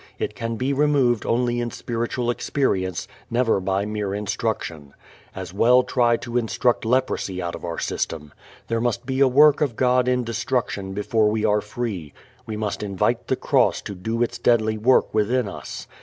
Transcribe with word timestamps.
It 0.17 0.33
can 0.33 0.55
be 0.55 0.73
removed 0.73 1.27
only 1.27 1.59
in 1.59 1.69
spiritual 1.69 2.31
experience, 2.31 3.07
never 3.29 3.59
by 3.59 3.85
mere 3.85 4.15
instruction. 4.15 4.95
As 5.35 5.53
well 5.53 5.83
try 5.83 6.17
to 6.17 6.39
instruct 6.39 6.85
leprosy 6.85 7.39
out 7.39 7.53
of 7.53 7.63
our 7.63 7.77
system. 7.77 8.33
There 8.67 8.81
must 8.81 9.05
be 9.05 9.19
a 9.19 9.27
work 9.27 9.61
of 9.61 9.75
God 9.75 10.07
in 10.07 10.23
destruction 10.23 10.93
before 10.93 11.29
we 11.29 11.45
are 11.45 11.61
free. 11.61 12.13
We 12.47 12.57
must 12.57 12.81
invite 12.81 13.27
the 13.27 13.35
cross 13.35 13.79
to 13.83 13.93
do 13.93 14.23
its 14.23 14.39
deadly 14.39 14.75
work 14.75 15.13
within 15.13 15.47
us. 15.47 15.85